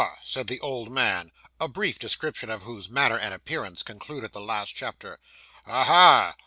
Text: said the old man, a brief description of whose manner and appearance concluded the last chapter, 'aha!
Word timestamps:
said 0.23 0.47
the 0.47 0.59
old 0.61 0.89
man, 0.89 1.31
a 1.59 1.67
brief 1.67 1.99
description 1.99 2.49
of 2.49 2.63
whose 2.63 2.89
manner 2.89 3.19
and 3.19 3.35
appearance 3.35 3.83
concluded 3.83 4.31
the 4.33 4.41
last 4.41 4.69
chapter, 4.73 5.19
'aha! 5.67 6.33